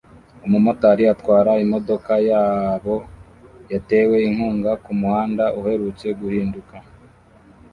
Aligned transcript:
Umumotari 0.45 1.03
atwara 1.13 1.51
imodoka 1.65 2.13
yabo 2.29 2.95
yatewe 3.71 4.15
inkunga 4.27 4.71
kumuhanda 4.83 5.43
uherutse 5.59 6.05
guhinduka 6.19 6.75